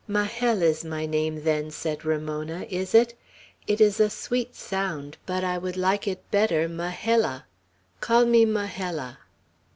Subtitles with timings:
[0.07, 3.13] "Majel is my name, then," said Ramona, "is it?
[3.67, 7.45] It is a sweet sound, but I would like it better Majella.
[7.99, 9.19] Call me Majella."